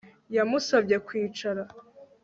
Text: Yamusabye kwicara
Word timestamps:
Yamusabye 0.35 0.95
kwicara 1.07 1.63